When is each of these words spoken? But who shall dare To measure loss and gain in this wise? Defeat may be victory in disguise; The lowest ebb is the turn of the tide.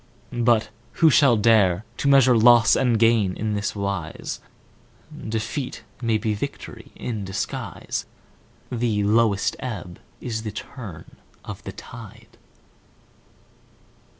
But 0.33 0.69
who 0.93 1.11
shall 1.11 1.37
dare 1.37 1.85
To 1.97 2.07
measure 2.07 2.35
loss 2.35 2.75
and 2.75 2.97
gain 2.97 3.37
in 3.37 3.53
this 3.53 3.75
wise? 3.75 4.39
Defeat 5.29 5.83
may 6.01 6.17
be 6.17 6.33
victory 6.33 6.91
in 6.95 7.23
disguise; 7.23 8.07
The 8.71 9.03
lowest 9.03 9.55
ebb 9.59 9.99
is 10.19 10.41
the 10.41 10.51
turn 10.51 11.17
of 11.45 11.63
the 11.65 11.71
tide. 11.71 12.37